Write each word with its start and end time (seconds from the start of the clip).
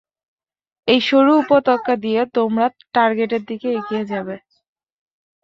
এই 0.87 0.99
সরু 1.07 1.31
উপত্যকা 1.41 1.93
দিয়ে 2.03 2.21
তোমরা 2.35 2.65
টার্গেটের 2.93 3.43
দিকে 3.49 3.67
এগিয়ে 3.79 4.03
যাবে। 4.11 4.35